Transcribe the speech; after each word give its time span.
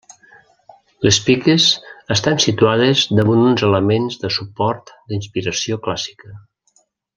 Les 1.07 1.19
piques 1.27 1.65
estan 2.15 2.41
situades 2.45 3.05
damunt 3.21 3.43
uns 3.51 3.65
elements 3.69 4.17
de 4.25 4.33
suport 4.39 4.91
d'inspiració 5.13 5.81
clàssica. 5.89 6.35